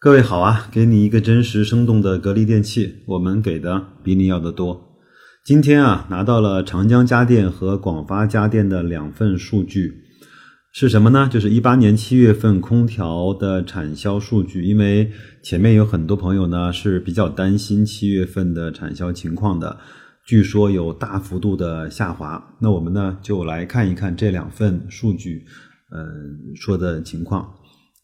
[0.00, 4.80] 各位好啊，给你一个真实生动的格力电器，我们给的比你要的多。
[5.44, 9.92] 今天啊，拿到了长江家电和广发家电的两份数据，
[10.72, 11.28] 是什么呢？
[11.28, 14.62] 就是一八年七月份空调的产销数据。
[14.62, 15.10] 因为
[15.42, 19.76] 前面有很多朋友呢是比较担心七月份的产销情况的，
[20.24, 22.40] 据说有大幅度的下滑。
[22.60, 25.44] 那我们呢就来看一看这两份数据，
[25.90, 27.52] 嗯，说的情况。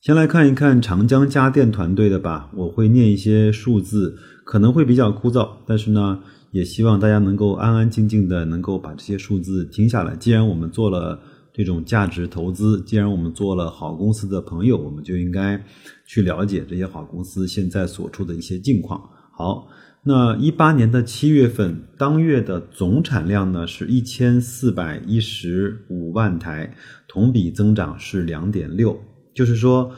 [0.04, 10.14] 先来看一看长江家电团队的吧，我会念一些数字，可能会比较枯燥，但是呢，也希望大家能够安安静静的能够把这些数字听下来。
[10.14, 11.18] 既然我们做了
[11.54, 15.64] 这种价值投资，既然我们做了好公司的朋友，我们就应该
[16.04, 19.00] 去了解这些好公司现在所处的一些境况。
[19.32, 19.68] 好，
[20.02, 26.74] 那一八年的七月份当月的总产量呢是一千四百一十五万台，
[27.08, 29.00] 同比增长是两点六。
[29.34, 29.92] 就是说，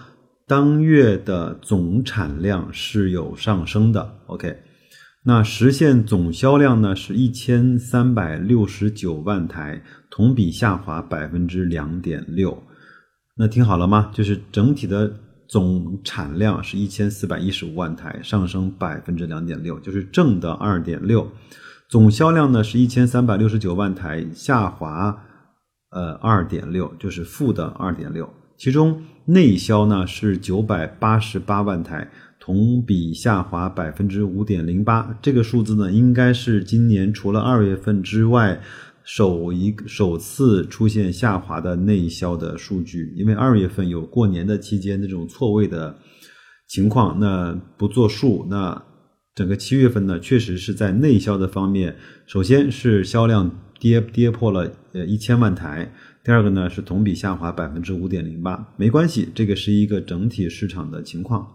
[0.47, 4.19] 当月的总产量是有上升的。
[4.27, 4.57] OK，
[5.25, 12.63] 那实现总销量呢是一千三百六十九万台，同比下滑百分之两点六。
[13.37, 14.11] 那听好了吗？
[14.15, 15.13] 就是整体的
[15.47, 21.31] 总产量是一千四百一十五万台，上升百分之两点六，就是正的二点六。
[21.89, 25.23] 总销量呢是一千三百六十九万台，下滑
[25.91, 28.33] 呃二点六，就是负的二点六。
[28.57, 35.19] 其中内销呢是九百八十八万台，同比下滑百分之五点零八。
[35.21, 38.61] 这个数字呢，应该是今年除了二月份之外
[39.05, 43.13] 首一首次出现下滑的内销的数据。
[43.17, 45.99] 因为二月份有过年的期间那种错位的
[46.69, 48.47] 情况，那不作数。
[48.49, 48.83] 那
[49.35, 51.97] 整个七月份呢，确实是在内销的方面，
[52.27, 55.93] 首先是销量跌跌破了呃一千万台。
[56.25, 61.47] 第二个呢是同比下滑百分之五点零八，没关系，这个是一个整体市场的情况。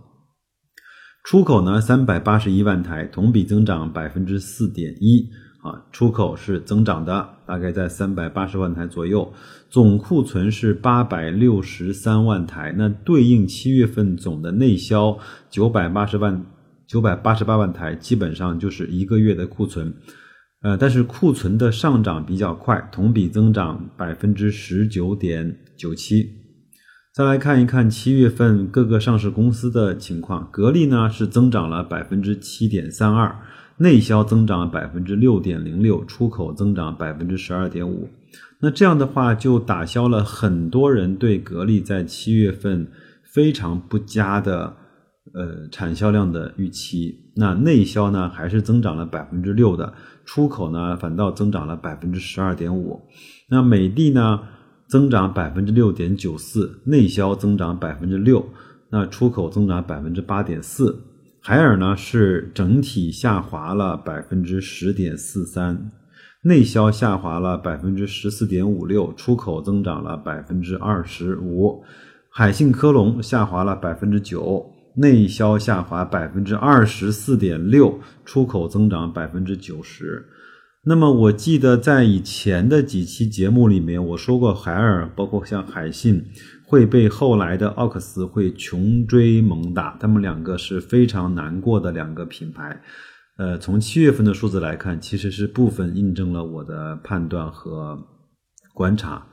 [1.25, 5.29] 出口呢三百八十一万台，同比增长百分之四点一
[5.61, 9.31] 啊，出口是增长的，大概在三百八十万台左右。
[9.69, 15.17] 总库存是八百六十三万台，那对应七月份总的内销
[15.49, 16.45] 九百八十万
[16.87, 19.93] 九百八十八万台，基本上就是一个月的库存。
[20.63, 26.37] 呃，但是库存的上涨比较快，同比增长百分之十九点九七。
[27.13, 33.35] 再来看一看七月份各个上市公司的情况，格力呢是增长了百分之七点三二，
[33.77, 38.07] 内销增长百分之六点零六，出口增长百分之十二点五。
[38.59, 42.87] 那这样的话，就打消了很多人对格力在七月份
[43.33, 44.77] 非常不佳的
[45.33, 47.31] 呃产销量的预期。
[47.35, 49.93] 那内销呢还是增长了百分之六的。
[50.25, 53.01] 出口呢，反倒增长了百分之十二点五。
[53.49, 54.41] 那美的呢，
[54.87, 58.45] 增长百分之六点九四，内销增长百分之六，
[58.89, 61.03] 那出口增长百分之八点四。
[61.41, 65.91] 海尔呢是整体下滑了百分之十点四三，
[66.43, 71.83] 内销下滑了百分之十四点五六，出口增长了百分之二十五。
[72.29, 74.71] 海信科龙下滑了百分之九。
[74.95, 80.25] 内销下滑百分之二十四点六，出口增长百分之九十。
[80.83, 86.25] 那么我记得在以前的几期节目里面，我说过海尔，包括像海信
[86.65, 92.81] 会被后来的奥克斯会穷追猛打，他们两个是非常难过的两个品牌。
[93.37, 97.97] 呃，从七月份的数字来看，其实是部分印证了我的判断和
[98.73, 99.27] 观察。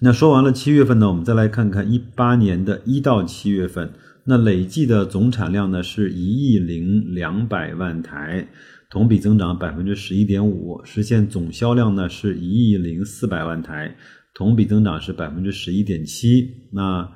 [0.00, 3.92] 那说完了七月份呢，我们再来看看一八年的一到七月份。
[4.30, 8.46] 那累计的总产量呢是一亿零两百万台，
[8.90, 13.96] 同比增长百分之十一点五，实现总销量呢是一亿零四百万台，
[14.34, 16.46] 同比增长是百分之十一点七。
[16.70, 17.08] 那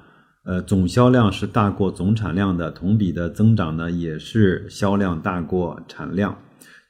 [0.46, 6.38] 呃总销量是大过总产量的，同比的增长呢也是销量大过产量。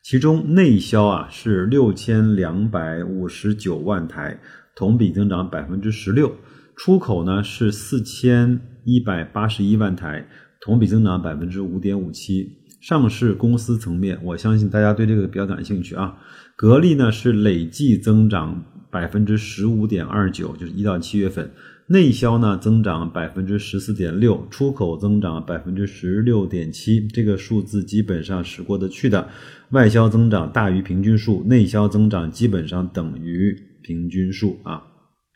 [0.04, 4.38] 其中内销啊是六千两百五十九万台，
[4.76, 6.32] 同比增长百分之十六。
[6.76, 10.26] 出口呢是四千一百八十一万台，
[10.60, 12.58] 同比增长百分之五点五七。
[12.80, 16.18] 上市公司层面，我相信大家对这个比较感兴趣啊。
[16.56, 21.50] 格力呢是累计增长百分之十五点二九，就是一到七月份。
[21.86, 27.06] 内销呢增长百分之十四点六，出口增长百分之十六点七。
[27.08, 29.28] 这个数字基本上是过得去的。
[29.70, 34.82] 外销增长大于平均数，内销增长基本上等于平均数啊。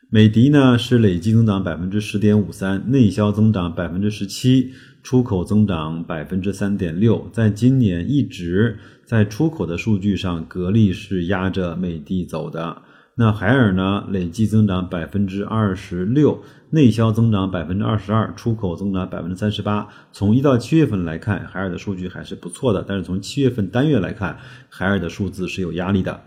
[0.09, 4.71] 美的呢是累计增长百分之十点五三，内销增长百分之十七，
[5.03, 7.29] 出口增长百分之三点六。
[7.33, 12.83] 在今年一直在出口的数据上，格力是压着美的走的。
[13.17, 19.89] 那海尔呢，累计增长百分之二十六，内销增长百分之二十二，出口增长百分之三十八。
[20.13, 22.85] 从一到七月份来看，海尔的数据还是不错的。
[22.87, 24.39] 但是从七月份单月来看，
[24.69, 26.23] 海尔的数字是有压力的。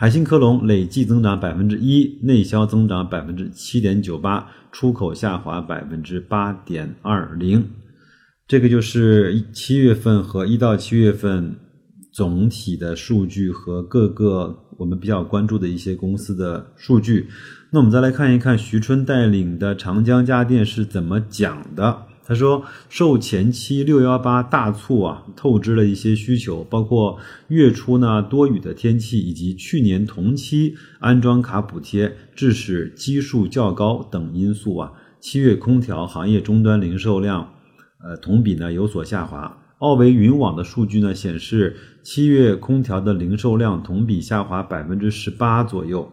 [0.00, 7.68] 海信科龙累计增长百分之一，内销增长百分之七点九八，出口下滑百分之八点二零。
[8.46, 11.56] 这个就是七月份和一到七月份
[12.12, 14.66] 总体的数据和各个。
[14.78, 17.26] 我们比较关注的一些公司的数据，
[17.72, 22.06] 那我们再来看一看徐春带领的长江家电是怎么讲的。
[22.28, 37.54] 他说，受前期六幺八大促啊透支了一些需求，包括月初呢多雨的天气，以及去年同期安装卡补贴致使基数较高等因素啊，七月空调行业终端零售量，
[38.04, 39.56] 呃同比呢有所下滑。
[39.78, 46.12] 奥维云网的数据呢显示，七月空调的零售量同比下滑百分之十八左右。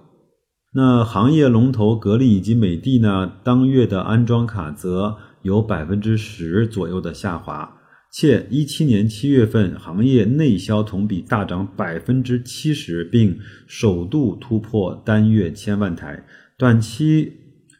[0.73, 7.71] 那行业龙头格力以及美的呢，当月的安装卡则有百分之十左右的下滑。
[8.11, 13.37] 且一七年七月份行业内销同比大涨百分之七十，并
[13.67, 16.25] 首度突破单月千万台。
[16.57, 17.31] 短期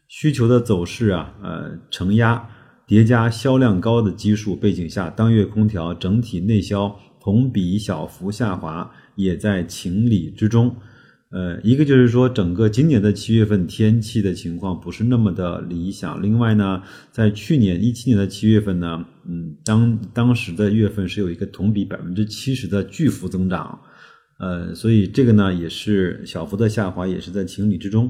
[0.07, 2.49] 需求的走势啊，呃，承压。
[2.87, 10.75] 叠加销量高的基数背景下，当月空调整体内销同比小幅下滑，也在情理之中。
[11.35, 16.23] 呃，一个就是说，整个今年的七月份天气的情况不是那么的理想。
[16.23, 23.77] 另外呢，在去年一七年的七月份呢，嗯，当当时的月份是有一个同比百分之七十的巨幅增长，
[24.39, 28.09] 呃，所以这个呢也是小幅的下滑，也是在情理之中。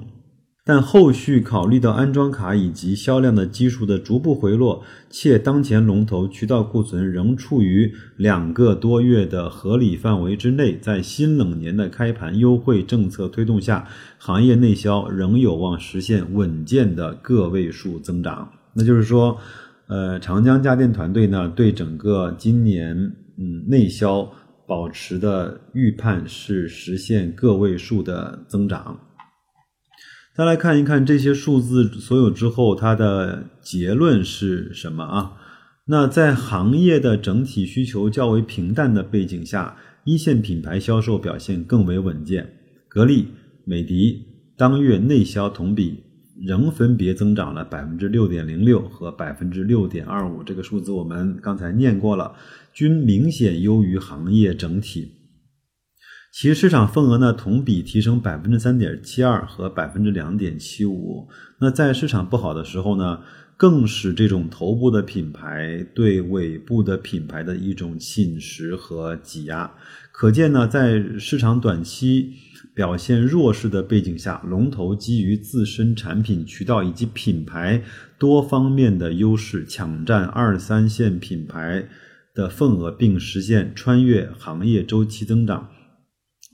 [0.68, 18.52] 但后续考虑到安装卡以及销量的基数的逐步回落，且当前龙头渠道库存仍处于两个多月的合理范围之内，在新冷年的开盘优惠政策推动下，行业内销仍有望实现稳健的个位数增长。
[18.74, 19.38] 那就是说，
[19.86, 22.98] 呃，长江家电团队呢对整个今年
[23.38, 24.28] 嗯内销
[24.66, 29.00] 保持的预判是实现个位数的增长。
[30.38, 35.32] 再来看一看这些数字所有之后，它的结论是什么啊？
[35.86, 42.50] 那在行业的整体需求较为平淡的背景下，一线品牌销售表现更为稳健。
[42.90, 43.30] 格力、
[43.64, 44.26] 美的
[44.58, 46.04] 当月内销同比
[46.46, 52.34] 仍分别增长了百分之六点零六和百分之六点二五，这个数字我们刚才念过了，
[52.74, 55.14] 均明显优于行业整体。
[56.38, 61.30] 其市场份额呢，同比提升百分之三点七二和百分之两点七五。
[61.60, 63.22] 那在市场不好的时候呢，
[63.56, 69.72] 更是这种头部的品牌对尾部的品牌的一种侵蚀和挤压。
[70.12, 72.34] 可见呢，在市场短期
[72.74, 77.82] 表现弱势的背景下，龙头基于自身产品渠道以及品牌
[78.20, 81.88] 多方面的优势，抢占二三线品牌
[82.34, 85.70] 的份额，并实现穿越行业周期增长。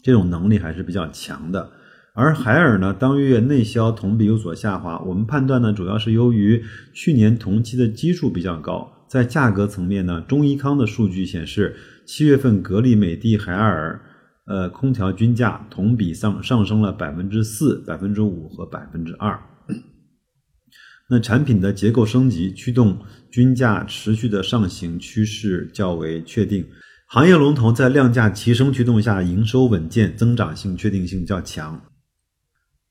[0.04, 1.72] 这种能力还是比较强的，
[2.14, 5.00] 而海尔呢，当月内销同比有所下滑。
[5.00, 6.64] 我们判断呢，主要是由于
[6.94, 9.06] 去年同期的基数比较高。
[9.08, 11.76] 在价格层面呢，中医康的数据显示，
[12.06, 14.02] 七月份格力、美的、海尔，
[14.46, 19.38] 呃，空调均价同比上上升了百分之四、百分之五和百分之二。
[21.12, 22.98] 那产品的结构升级驱动
[23.30, 26.66] 均价持续的上行趋势较为确定。
[27.14, 31.82] 行业龙头在量价齐升驱动下，营收稳健，增长性确定性较强。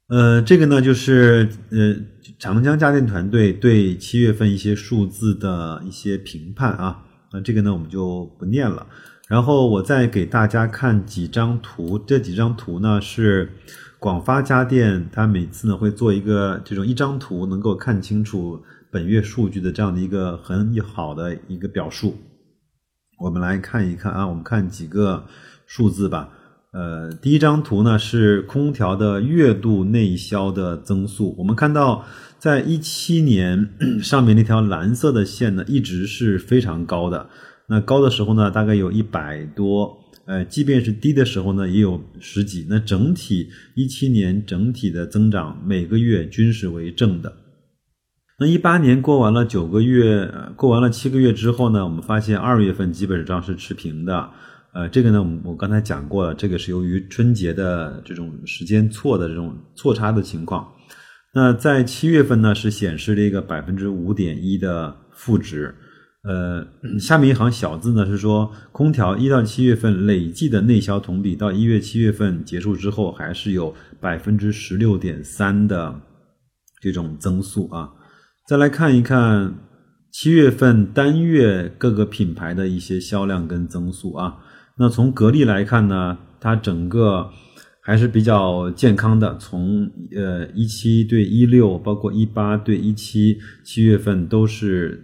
[0.08, 1.96] 呃，这个呢，就是呃
[2.38, 7.02] 长江家电团队对七月份一些数字的一些评判啊。
[7.32, 8.86] 那这个呢，我们就不念了。
[9.26, 13.50] 然后我再给大家看几张图，这几张图呢是
[13.98, 22.18] 广发家电，它每次呢会做一个这种一张图能够看清楚本月数据的这样的一个很好的一个表述。
[23.20, 25.26] 我们来看一看啊，我们看几个
[25.66, 26.30] 数字吧。
[26.72, 31.34] 呃，第一张图呢是空调的月度内销的增速。
[31.36, 32.06] 我们看到，
[32.38, 33.68] 在一七年
[34.02, 37.28] 上面那条蓝色的线呢，一直是非常高的。
[37.66, 39.98] 那高的时候呢，大概有一百多。
[40.24, 42.66] 呃，即便是低的时候呢，也有十几。
[42.70, 47.34] 那整体一七年整体的增长，每个月均是为正的。
[48.40, 54.30] 那一八年过完了九个月，过完了七个月之后呢，我们发现二月份基本上是持平的。
[54.72, 60.66] 呃，这个呢，我刚才讲过了，这个是由于春节的这种时间错的这种错差的情况。
[61.34, 65.74] 那在七月份呢，是显示了一个百分之五点一的负值。
[66.22, 66.66] 呃，
[66.98, 76.00] 下面一行小字呢是说，空调一到七月份累计的内销同比到一月七月份结束之后，还是有百分之十六点三的
[76.80, 77.90] 这种增速啊。
[78.50, 79.54] 再来看一看
[80.10, 84.38] 七月份单月各个品牌的一些销量跟增速啊。
[84.76, 87.30] 那从格力来看呢，它整个
[87.80, 89.38] 还是比较健康的。
[89.38, 95.00] 从呃一七对一六，包括一八对一七，七月份都是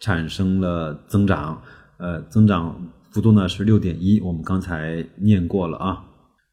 [0.00, 1.62] 产生了增长，
[1.98, 6.04] 呃，增长幅度呢是六点一，我们刚才念过了啊。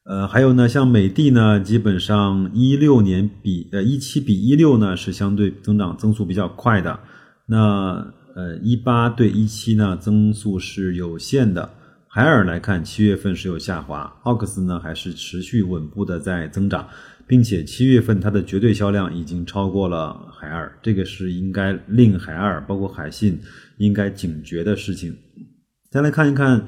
[0.06, 7.00] 呃，还有呢，像美的呢，基本上一六年比呃一七比一六呢是相对增长增速比较快的。
[7.48, 11.68] 那呃一八对一七呢增速是有限的。
[12.08, 16.88] 海尔来看，七月份是有下滑，奥克斯呢还是持续稳步的在增长，
[17.26, 23.40] 并且七月份它的绝对销量已经超过了海尔，这个是应该令海尔包括海信
[23.80, 25.18] 应该警觉的事情。
[25.90, 26.68] 再来看一看，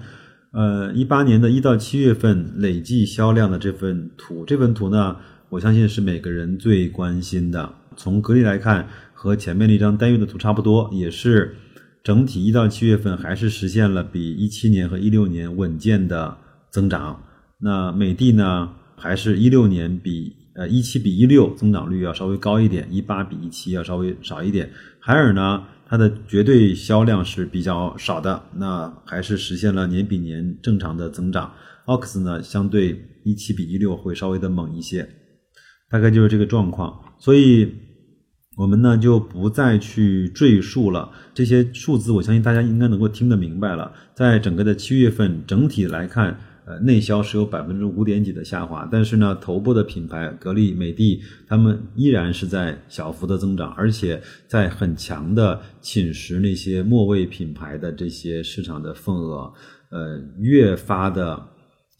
[0.51, 5.18] 呃，一八年的一到七月份累计销量的这份图，这份图呢，
[5.50, 7.74] 我相信是每个人最关心的。
[7.96, 11.56] 从格力来看，和前面那张单月的图差不多，也是。
[12.04, 16.38] 整体一到七月份还是实现了比一七年和一六年稳健的
[16.70, 17.22] 增长。
[17.60, 24.72] 那美的呢，还是一六年比呃一七比一六增长率要稍微高一点，一八比一七要稍微少一点。
[25.01, 31.53] 海尔呢，它的绝对销量是比较少的，那还是实现了年比年正常的增长。
[31.86, 35.08] Ox 呢，相对一七比一六会稍微的猛一些，
[35.89, 37.00] 大概就是这个状况。
[37.17, 37.74] 所以。
[38.60, 43.94] 我们呢就不再去赘述了，这些数字我相信大家应该能够听得明白了。
[44.15, 59.53] 在整个的七月份整体来看，呃，内销是有百分之五点几的下滑，但是呢，头部的品牌格力、美的，他们依然是在小幅的增长，而且在很强的侵蚀那些末位品牌的这些市场的份额，
[59.91, 61.41] 呃，越发的。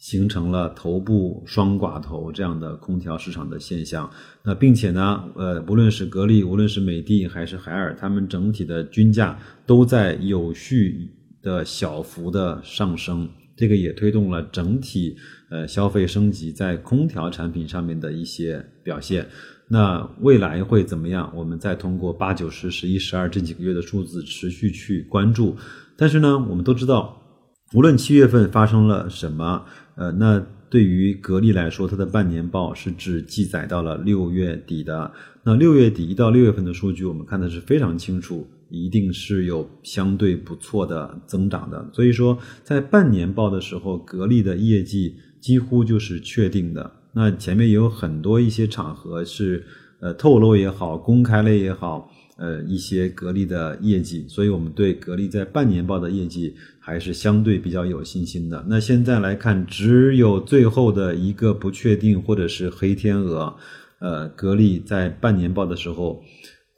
[0.00, 4.08] 形成了头部双寡头这样的空调市场的现象，
[4.44, 11.10] 那并且呢，呃，无论是格力，无论是美的还是海尔，他们整体的均价都在有序
[11.42, 15.16] 的小幅的上升，这个也推动了整体
[15.50, 19.26] 呃消费升级在空调产品上面的一些表现。
[19.68, 21.30] 那未来会怎么样？
[21.34, 25.56] 我们再通过八九十、十一、十二这几个月的数字持续去关注。
[25.96, 27.20] 但是呢，我们都知道，
[27.74, 29.66] 无论七月份发生了什么。
[29.96, 35.10] 呃，那对于格力来说，它的半年报是只记载到了六月底的。
[35.42, 41.88] 那六月底一到六月份的数据，我们看的是非常清楚，一定是有相对不错的增长的。
[41.92, 46.90] 所以说，在半年报的时候，格力的业绩几乎就是确定的。
[47.12, 49.64] 那前面也有很多一些场合是，
[50.00, 52.10] 呃，透露也好，公开了也好。
[52.36, 56.54] 呃，一些格力的业绩，所以我们对格力在半年报的业绩
[56.88, 58.64] 还是相对比较有信心的。
[58.66, 63.54] 那现在来看，只有最后的一个不确定或者是黑天鹅，
[64.00, 66.22] 呃，格力在半年报的时候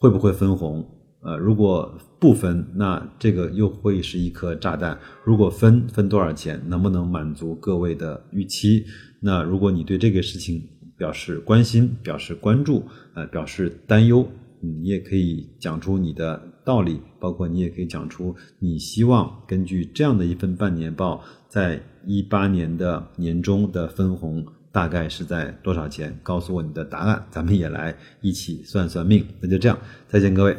[0.00, 0.84] 会不会分红？
[1.22, 4.98] 呃，如果不分，那这个又会是一颗炸弹。
[5.24, 6.60] 如果分，分多少钱？
[6.66, 8.84] 能不能满足各位的预期？
[9.22, 10.60] 那如果你对这个事情
[10.98, 12.82] 表示关心、表示关注、
[13.14, 14.26] 呃，表示担忧。
[14.62, 16.38] 你也可以讲出你的
[16.70, 26.16] 道理，包括你也可以讲出你希望根据这样的一份半年报，在一八年的年终的分红大概是在多少钱？
[26.22, 29.26] 告诉我你的答案，咱们也来一起算算命。
[29.40, 30.56] 那就这样，再见各位。